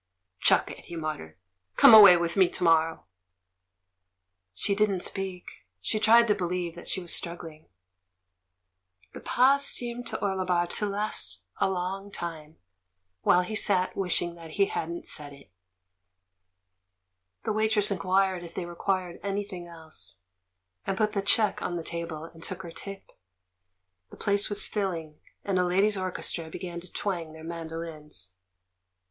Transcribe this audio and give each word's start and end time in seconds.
"Chuck 0.39 0.71
it!" 0.71 0.85
he 0.85 0.95
muttered; 0.95 1.37
"come 1.75 1.93
away 1.93 2.17
with 2.17 2.35
me 2.35 2.49
to 2.49 2.63
morrow!" 2.63 3.05
She 4.51 4.73
didn't 4.73 5.01
speak; 5.01 5.45
she 5.79 5.99
tried 5.99 6.25
to 6.27 6.33
believe 6.33 6.73
that 6.73 6.87
she 6.87 6.99
was 6.99 7.13
struggling. 7.13 7.69
The 9.13 9.19
pause 9.19 9.63
seemed 9.63 10.07
to 10.07 10.17
Orlebar 10.19 10.65
to 10.69 10.87
last 10.87 11.43
a 11.57 11.69
long 11.69 12.11
time 12.11 12.57
while 13.21 13.43
he 13.43 13.55
sat 13.55 13.95
wishing 13.95 14.33
that 14.33 14.53
he 14.53 14.65
hadn't 14.65 15.05
said 15.05 15.33
it. 15.33 15.51
The 17.43 17.53
w^aitress 17.53 17.91
inquired 17.91 18.43
if 18.43 18.55
they 18.55 18.65
re 18.65 18.73
quired 18.73 19.19
anything 19.21 19.67
else, 19.67 20.17
and 20.83 20.97
put 20.97 21.11
the 21.11 21.21
check 21.21 21.61
on 21.61 21.75
the 21.77 21.83
table, 21.83 22.23
and 22.23 22.41
took 22.41 22.63
her 22.63 22.71
tip. 22.71 23.05
The 24.09 24.17
place 24.17 24.49
was 24.49 24.65
filling, 24.65 25.19
and 25.43 25.59
a 25.59 25.63
ladies' 25.63 25.95
orchestra 25.95 26.49
began 26.49 26.79
to 26.79 26.91
twang 26.91 27.33
their 27.33 27.43
mandolins. 27.43 28.33